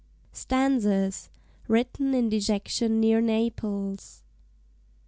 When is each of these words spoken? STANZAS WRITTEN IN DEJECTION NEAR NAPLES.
STANZAS 0.33 1.29
WRITTEN 1.67 2.15
IN 2.15 2.27
DEJECTION 2.29 2.99
NEAR 2.99 3.21
NAPLES. 3.21 4.23